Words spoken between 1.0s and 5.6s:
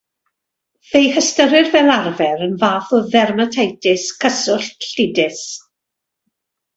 hystyrir fel arfer yn fath o ddermatitis cyswllt llidus.